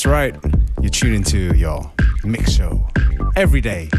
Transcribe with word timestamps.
That's 0.00 0.06
right. 0.06 0.34
You're 0.80 0.88
tuning 0.88 1.22
to 1.24 1.54
your 1.54 1.92
mix 2.24 2.52
show 2.52 2.88
every 3.36 3.60
day. 3.60 3.90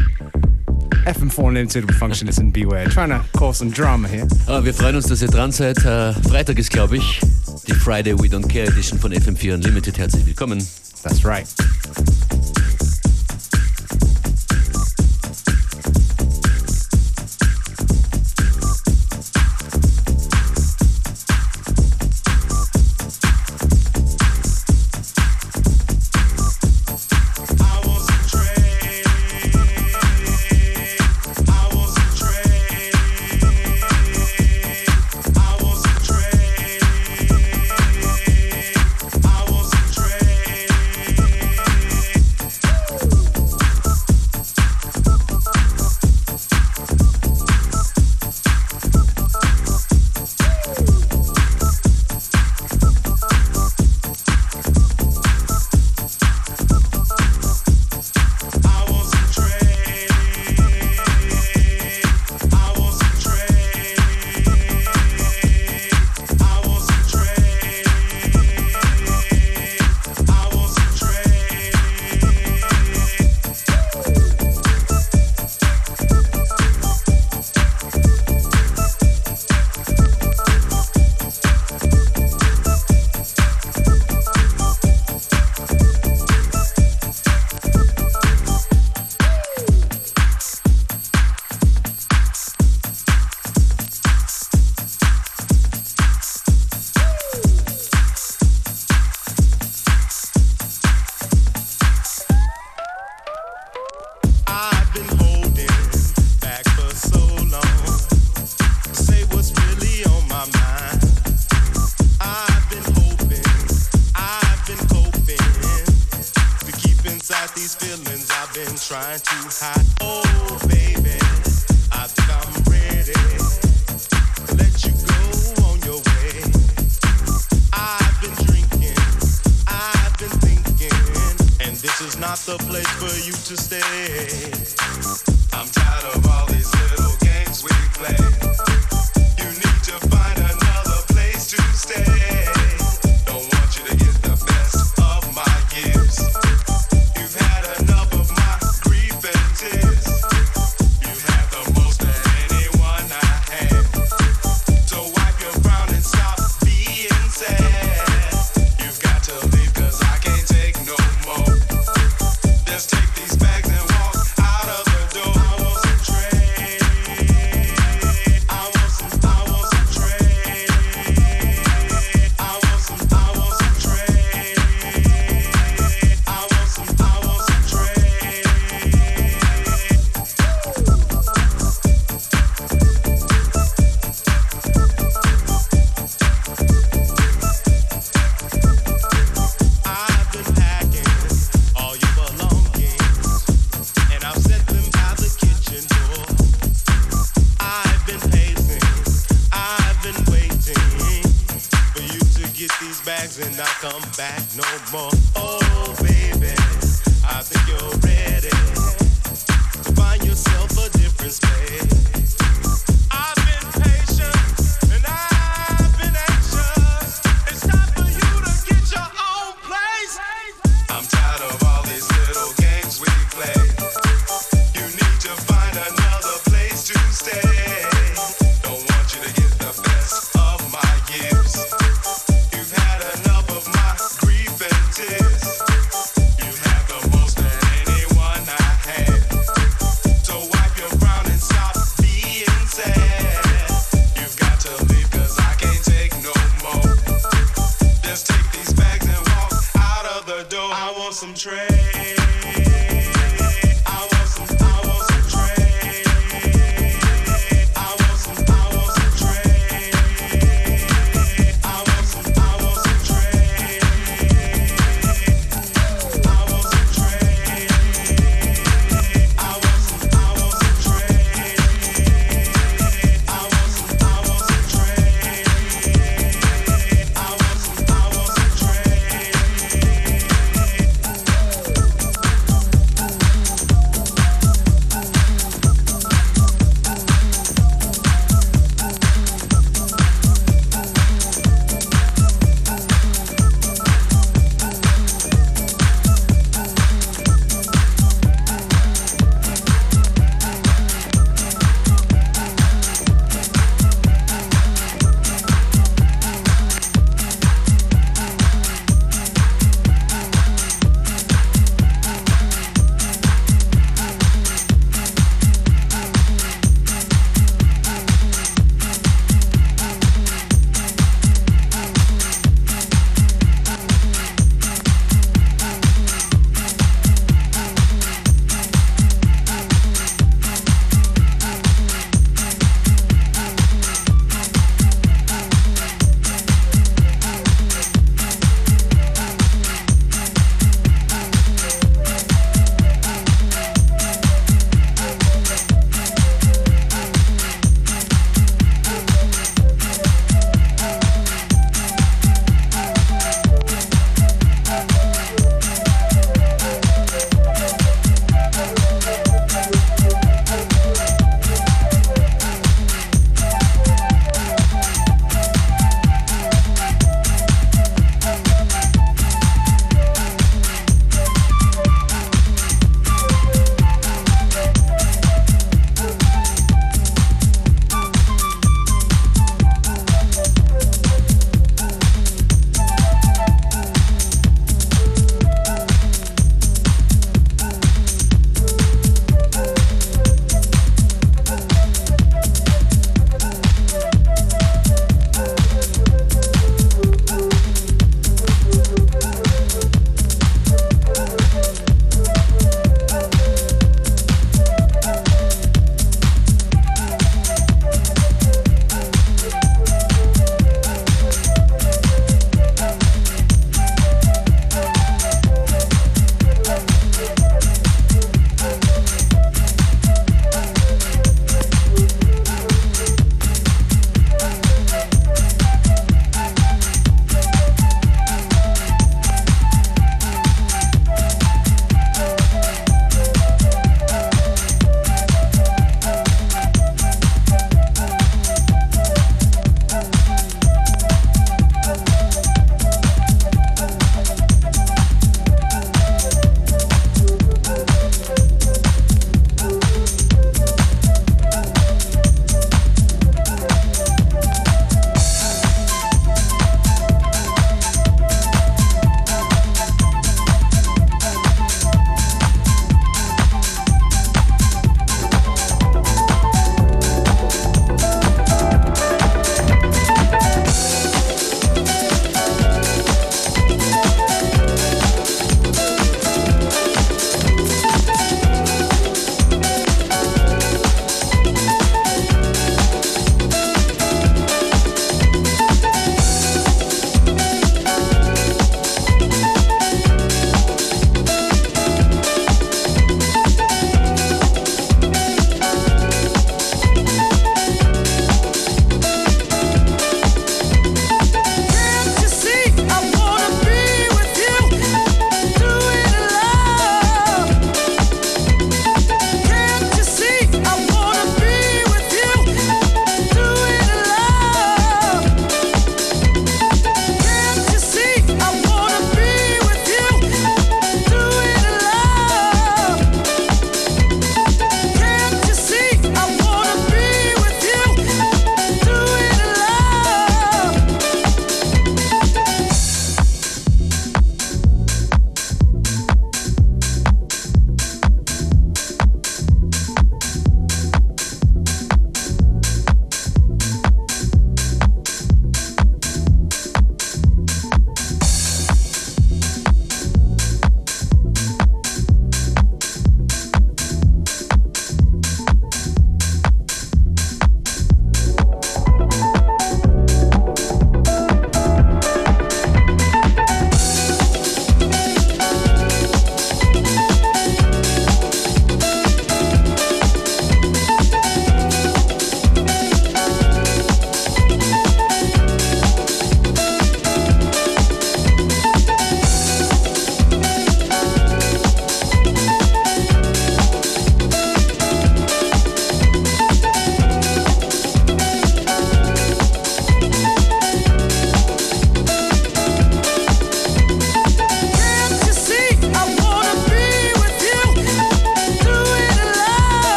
FM4 1.06 1.46
Unlimited 1.46 1.84
with 1.84 1.94
Functionist 1.94 2.40
and 2.40 2.52
Beware. 2.52 2.86
Trying 2.86 3.10
to 3.10 3.24
cause 3.38 3.58
some 3.58 3.70
drama 3.70 4.08
here. 4.08 4.26
Aber 4.48 4.64
wir 4.64 4.74
freuen 4.74 4.96
uns, 4.96 5.06
dass 5.06 5.22
ihr 5.22 5.28
dran 5.28 5.52
seid. 5.52 5.78
Äh, 5.84 6.12
Freitag 6.28 6.58
ist, 6.58 6.72
glaube 6.72 6.96
ich, 6.96 7.20
die 7.68 7.74
Friday 7.74 8.18
We 8.18 8.26
Don't 8.26 8.48
Care 8.48 8.66
Edition 8.66 8.98
von 8.98 9.12
FM4 9.12 9.54
Unlimited. 9.54 9.96
Herzlich 9.96 10.26
willkommen. 10.26 10.66
That's 11.04 11.24
right. 11.24 11.46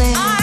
It's 0.00 0.06
indeed 0.16 0.37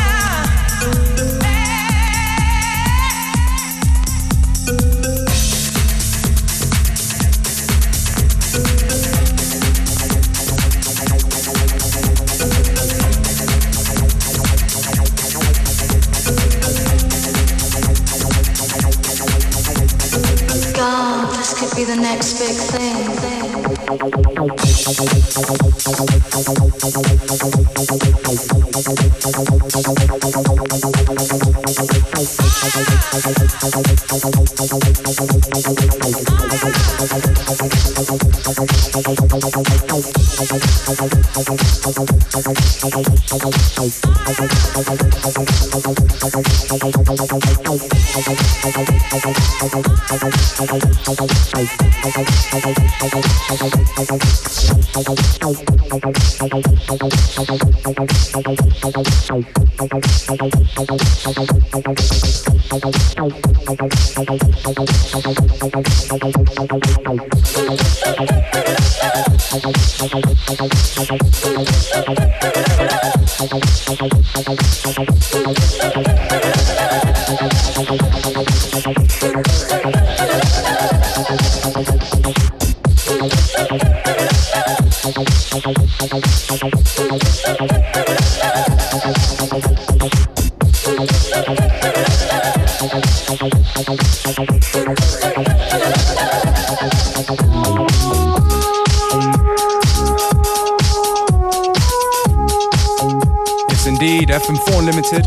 FM4 104.36 104.86
Limited. 104.86 105.24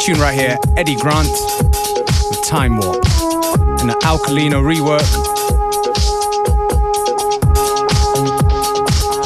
Tune 0.00 0.20
right 0.20 0.38
here, 0.38 0.58
Eddy 0.76 0.94
Grant 0.94 1.30
with 2.28 2.44
Time 2.44 2.76
Warp 2.76 3.02
and 3.80 3.88
the 3.88 3.98
Alkalino 4.04 4.62
rework. 4.62 5.02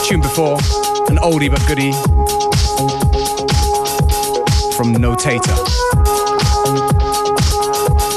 Tune 0.07 0.21
before, 0.21 0.59
oldie 1.23 1.49
but 1.51 1.65
goodie 1.67 1.93
from 4.77 4.93
Notator. 4.93 5.55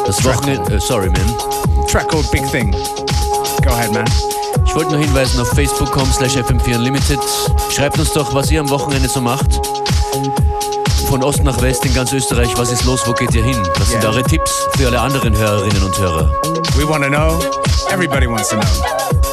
Das 0.05 0.23
Wochenende, 0.23 0.75
äh, 0.75 0.79
sorry 0.79 1.09
man. 1.09 1.87
Track 1.87 2.09
called 2.09 2.29
Big 2.31 2.43
Thing. 2.51 2.71
Go 3.63 3.71
ahead, 3.71 3.91
man. 3.91 4.05
Ich 4.65 4.75
wollte 4.75 4.91
nur 4.91 4.99
hinweisen 4.99 5.39
auf 5.41 5.49
facebook.com 5.49 6.11
slash 6.11 6.35
fm4 6.37 6.75
unlimited. 6.75 7.19
Schreibt 7.73 7.97
uns 7.99 8.11
doch, 8.13 8.33
was 8.33 8.51
ihr 8.51 8.59
am 8.59 8.69
Wochenende 8.69 9.07
so 9.07 9.21
macht. 9.21 9.59
Von 11.07 11.23
Ost 11.23 11.43
nach 11.43 11.61
West 11.61 11.85
in 11.85 11.93
ganz 11.93 12.11
Österreich, 12.13 12.49
was 12.57 12.71
ist 12.71 12.83
los, 12.85 13.01
wo 13.05 13.13
geht 13.13 13.33
ihr 13.35 13.43
hin? 13.43 13.57
Was 13.77 13.89
sind 13.89 14.01
Yeah. 14.03 14.11
eure 14.11 14.23
Tipps 14.23 14.67
für 14.75 14.87
alle 14.87 14.99
anderen 14.99 15.35
Hörerinnen 15.37 15.83
und 15.83 15.97
Hörer? 15.97 16.29
We 16.75 16.87
want 16.87 17.03
to 17.03 17.09
know. 17.09 17.39
Everybody 17.91 18.27
wants 18.27 18.49
to 18.49 18.55
know. 18.55 19.24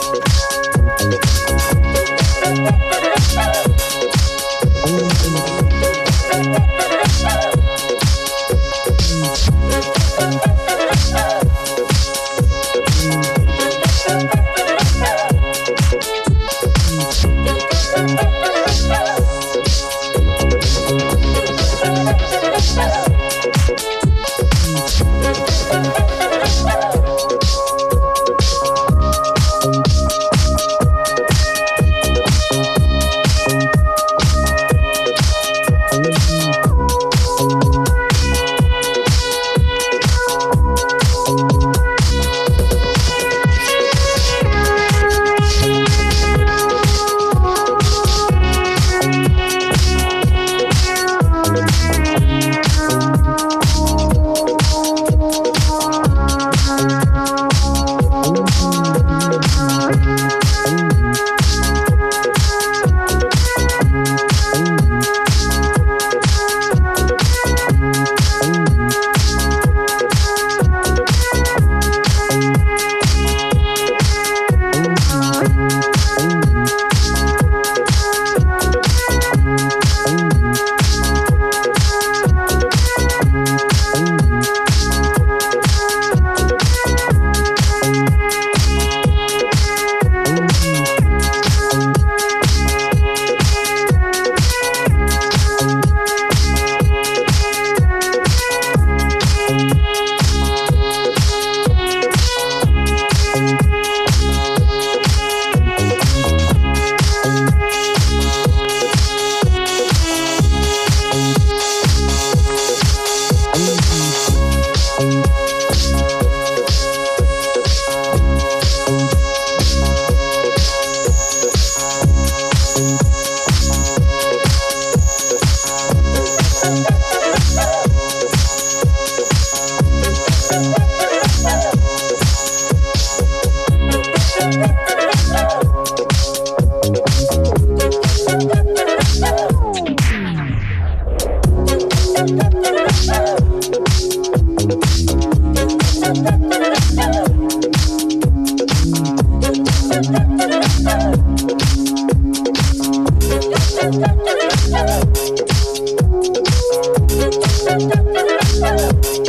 Thank 158.62 159.29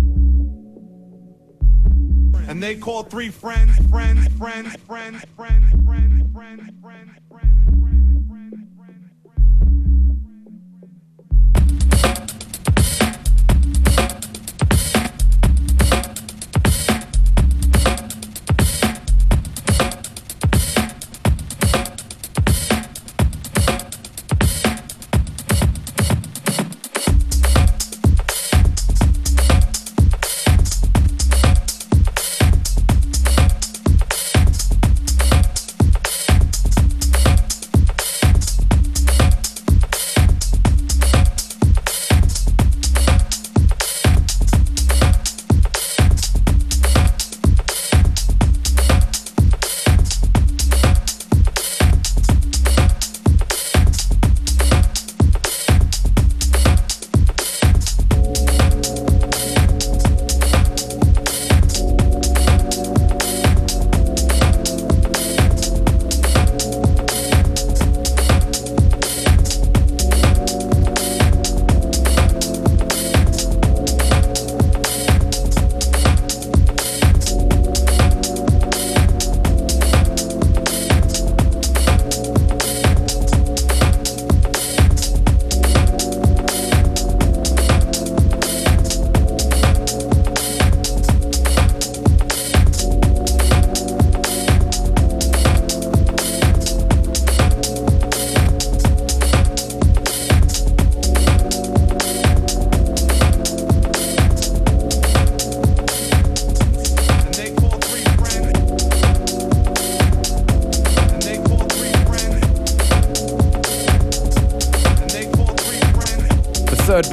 They 2.71 2.77
call 2.77 3.03
three 3.03 3.27
friends, 3.27 3.75
friends, 3.89 4.25
friends, 4.37 4.73
friends, 4.87 5.21
friends, 5.35 5.80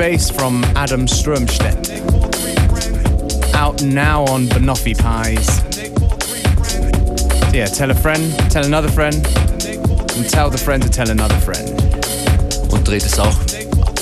bass 0.08 0.30
from 0.30 0.64
Adam 0.74 1.06
Stromstedt. 1.06 1.90
Out 3.54 3.82
now 3.82 4.24
on 4.24 4.46
Banoffee 4.46 4.96
Pies. 4.96 5.46
So 7.50 7.52
yeah, 7.52 7.66
tell 7.66 7.90
a 7.90 7.94
friend, 7.94 8.32
tell 8.50 8.64
another 8.64 8.88
friend, 8.88 9.16
and 9.16 10.26
tell 10.30 10.48
the 10.48 10.56
friend 10.56 10.82
to 10.82 10.88
tell 10.88 11.10
another 11.10 11.38
friend. 11.40 11.68
Und 12.72 12.88
dreht 12.88 13.04
es 13.04 13.18
auch 13.18 13.36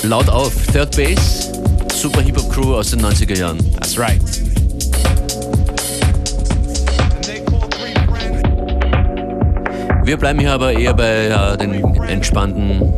laut 0.03 0.29
auf. 0.29 0.53
Third 0.67 0.95
Bass, 0.95 1.51
super 1.93 2.21
Hip-Hop-Crew 2.21 2.75
aus 2.75 2.91
den 2.91 3.01
90er 3.01 3.37
Jahren. 3.37 3.57
That's 3.73 3.99
right. 3.99 4.21
Wir 10.05 10.15
bleiben 10.15 10.39
hier 10.39 10.53
aber 10.53 10.71
eher 10.71 10.93
bei 10.93 11.25
äh, 11.25 11.57
den 11.57 11.83
entspannten, 12.03 12.93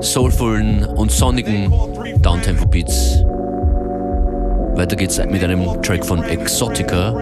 soulvollen 0.00 0.84
und 0.84 1.12
sonnigen 1.12 1.72
Downtempo 2.22 2.66
Beats. 2.66 3.24
Weiter 4.74 4.94
geht's 4.96 5.18
mit 5.18 5.42
einem 5.42 5.82
Track 5.82 6.04
von 6.04 6.22
Exotica. 6.22 7.14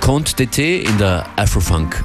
Conte 0.00 0.46
DT 0.46 0.88
in 0.88 0.98
der 0.98 1.26
Afrofunk 1.36 2.04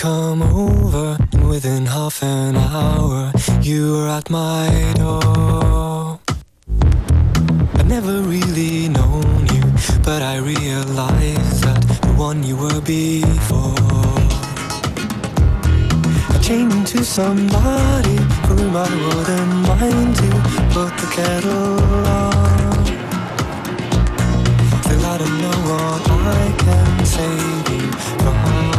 come 0.00 0.42
over, 0.42 1.18
and 1.30 1.46
within 1.46 1.84
half 1.84 2.22
an 2.22 2.56
hour, 2.56 3.30
you 3.60 3.92
were 3.92 4.08
at 4.08 4.30
my 4.30 4.94
door. 4.96 6.18
I've 7.74 7.86
never 7.86 8.22
really 8.22 8.88
known 8.88 9.46
you, 9.54 9.62
but 10.02 10.22
I 10.22 10.38
realized 10.38 11.64
that 11.64 11.82
the 12.00 12.14
one 12.16 12.42
you 12.42 12.56
were 12.56 12.80
before. 12.80 13.76
I 16.34 16.38
came 16.42 16.70
into 16.70 17.04
somebody 17.04 18.16
for 18.46 18.54
whom 18.56 18.74
I 18.74 18.90
wouldn't 19.04 19.54
mind 19.68 20.16
to 20.22 20.30
put 20.72 20.92
the 20.96 21.08
kettle 21.16 22.06
on. 22.06 22.84
Still, 24.82 25.04
I 25.12 25.18
don't 25.18 25.38
know 25.44 25.58
what 25.68 26.02
I 26.10 26.54
can 26.64 27.04
say 27.04 27.36
to 27.64 27.74
you. 27.74 28.69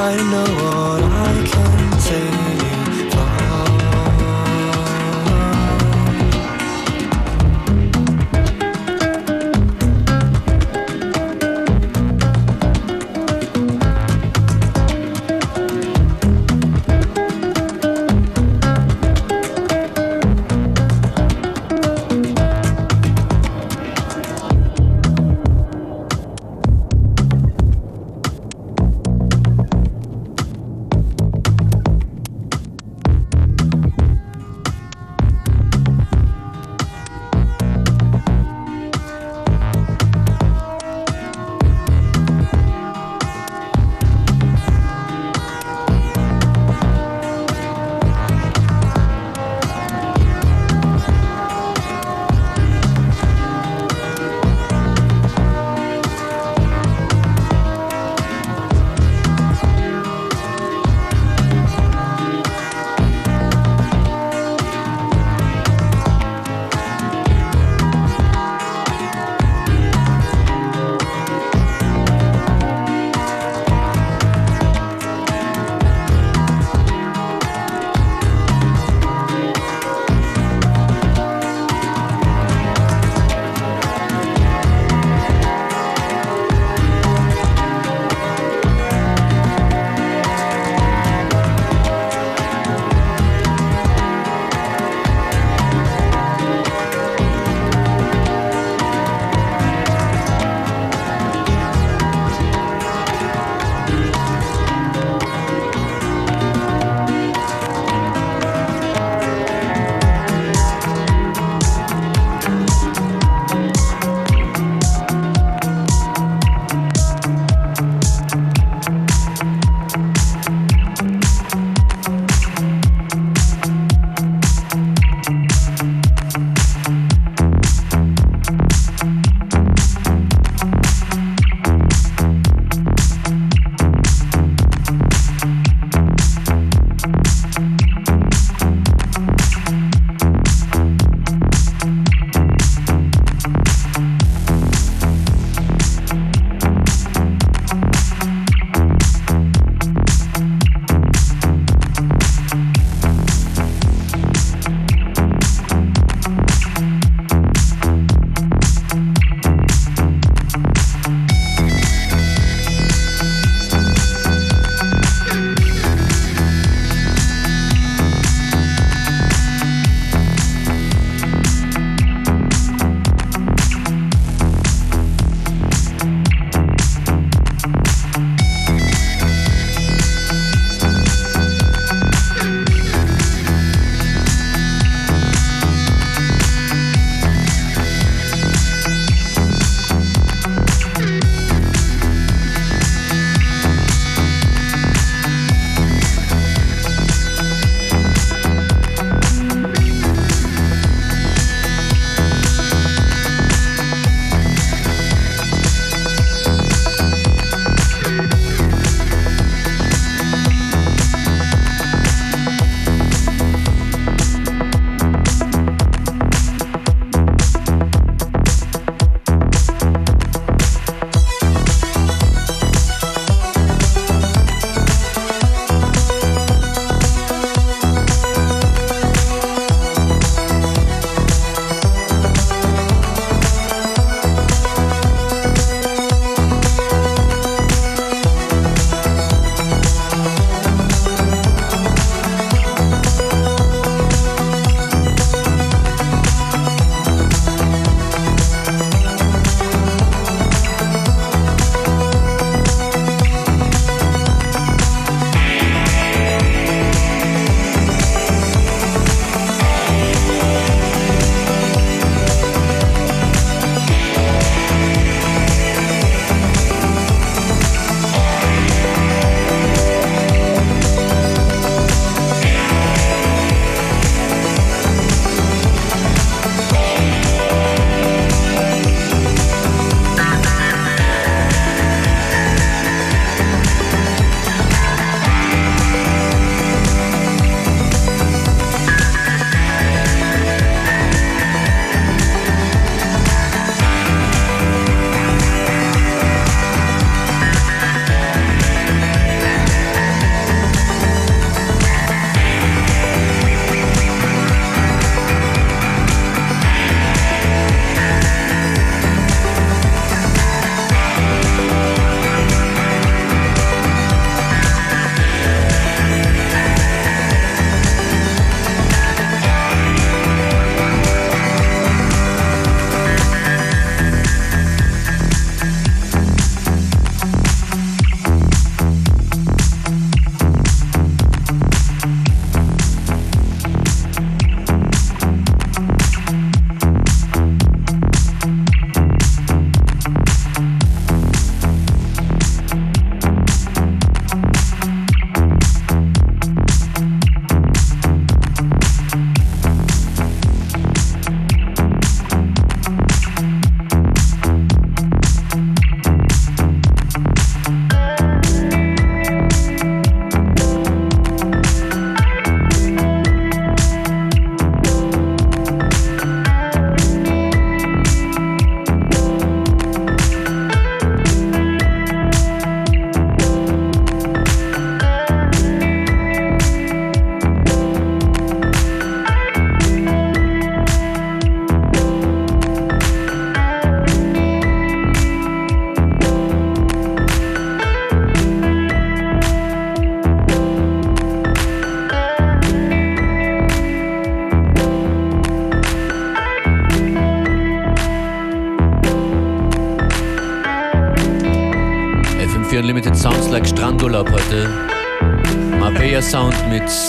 I 0.00 0.14
know 0.30 0.44
what 0.62 1.02
I 1.02 1.44
can 1.44 2.00
take 2.00 2.37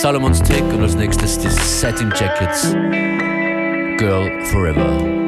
mit 0.00 0.06
Solomon's 0.06 0.38
Take 0.40 0.64
und 0.64 0.82
als 0.82 0.94
nächstes 0.94 1.38
die 1.38 1.50
Satin 1.50 2.10
Jackets. 2.16 2.72
Girl 3.98 4.30
Forever. 4.46 5.19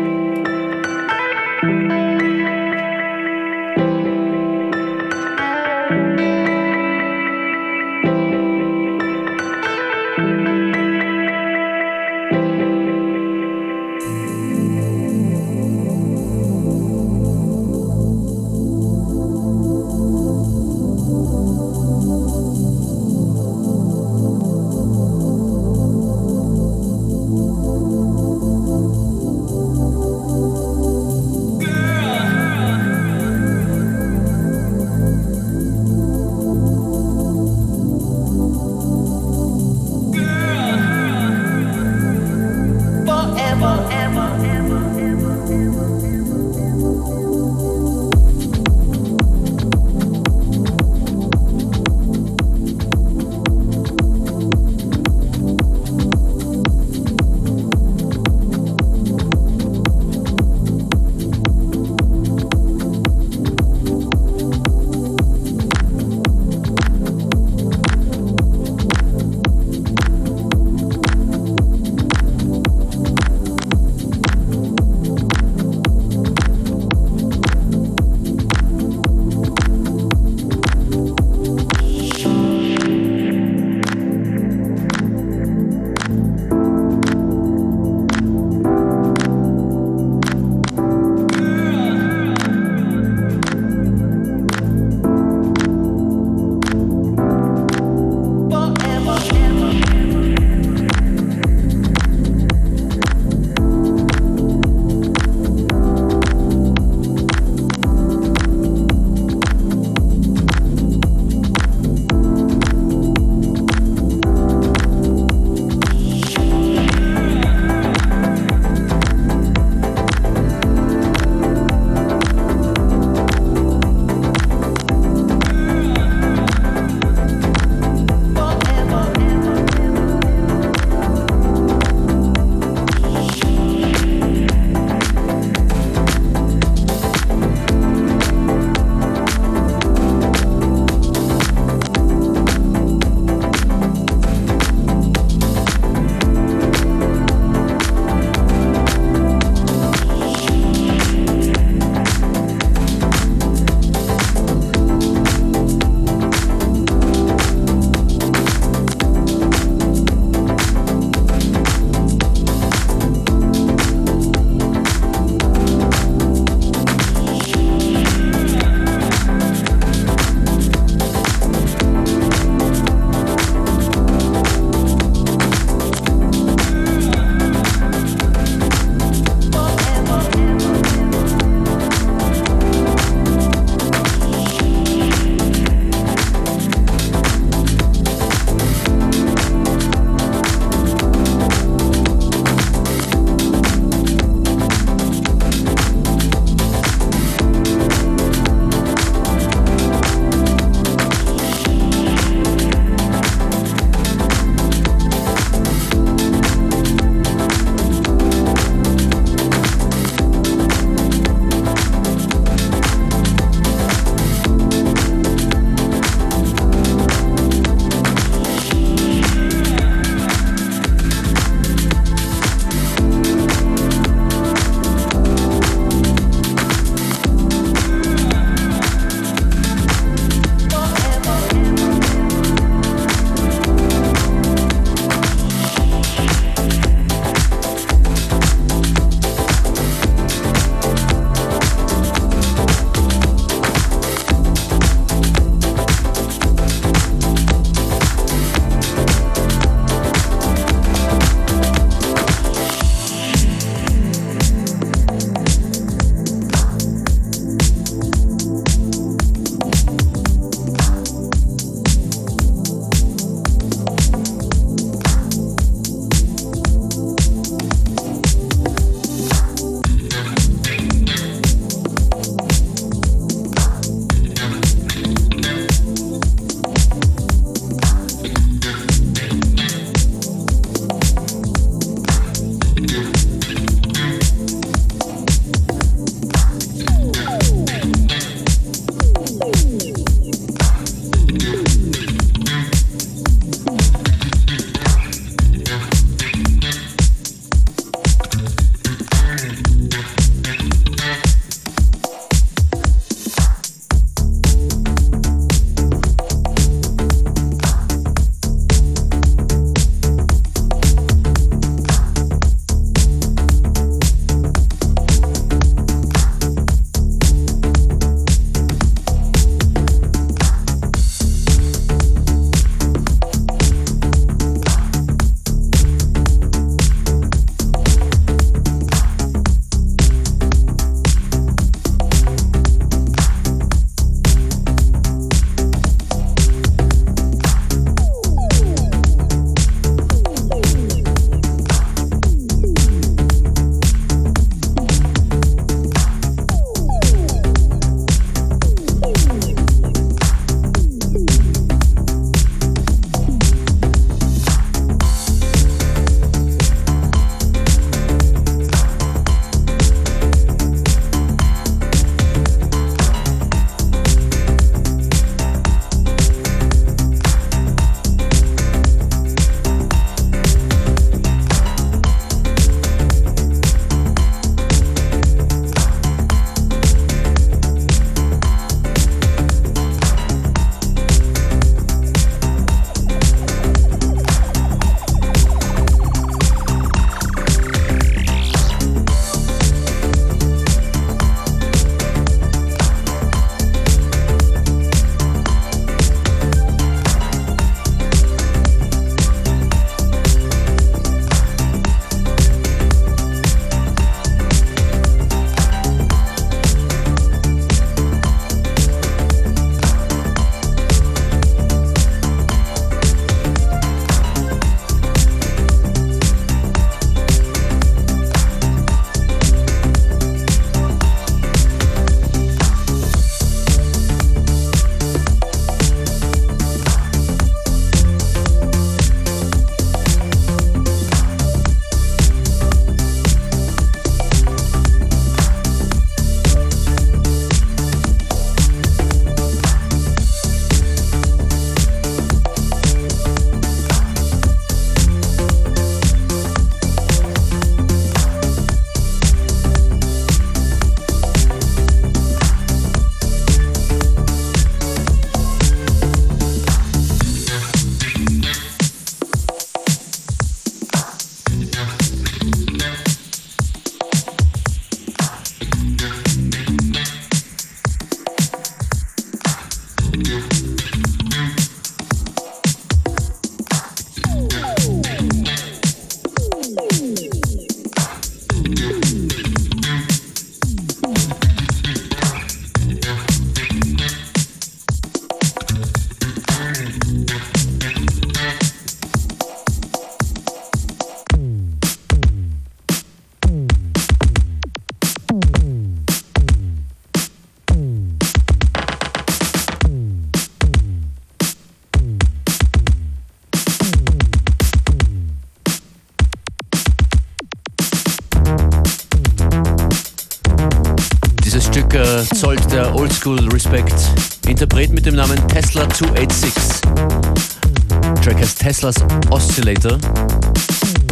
Oscillator. 519.52 519.98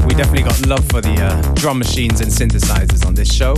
We 0.08 0.14
definitely 0.14 0.44
got 0.44 0.66
love 0.66 0.82
for 0.88 1.02
the 1.02 1.14
uh, 1.20 1.54
drum 1.56 1.78
machines 1.78 2.22
and 2.22 2.32
synthesizers 2.32 3.04
on 3.04 3.12
this 3.14 3.30
show. 3.30 3.52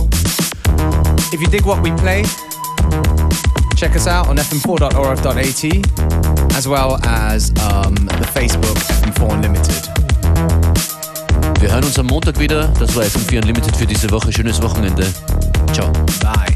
If 1.31 1.39
you 1.39 1.47
dig 1.47 1.65
what 1.65 1.81
we 1.81 1.91
play, 1.91 2.23
check 3.77 3.95
us 3.95 4.07
out 4.07 4.27
on 4.27 4.35
fm4.orf.at 4.35 5.63
as 6.57 6.67
well 6.67 6.99
as 7.05 7.51
um, 7.61 7.95
the 7.95 8.27
Facebook 8.35 8.75
FM4 8.99 9.31
Unlimited. 9.31 9.89
Wir 11.61 11.71
hören 11.71 11.85
uns 11.85 11.97
am 11.97 12.07
Montag 12.07 12.37
wieder. 12.37 12.67
Das 12.77 12.93
war 12.93 13.03
FM4 13.03 13.37
Unlimited 13.37 13.77
für 13.77 13.85
diese 13.85 14.11
Woche. 14.11 14.33
Schönes 14.33 14.61
Wochenende. 14.61 15.07
Ciao. 15.71 15.93
Bye. 16.21 16.52